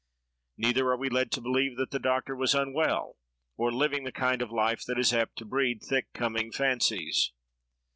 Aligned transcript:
Neither 0.57 0.87
are 0.87 0.97
we 0.97 1.09
led 1.09 1.31
to 1.33 1.41
believe 1.41 1.77
that 1.77 1.91
the 1.91 1.99
doctor 1.99 2.35
was 2.35 2.55
unwell, 2.55 3.17
or 3.55 3.71
living 3.71 4.03
the 4.03 4.11
kind 4.11 4.41
of 4.41 4.51
life 4.51 4.83
that 4.85 4.97
is 4.97 5.13
apt 5.13 5.35
to 5.37 5.45
breed 5.45 5.83
thick 5.83 6.11
coming 6.11 6.51
fancies. 6.51 7.31